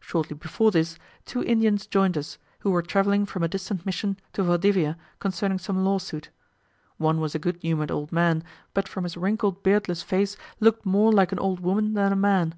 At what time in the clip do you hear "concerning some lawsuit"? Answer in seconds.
5.20-6.30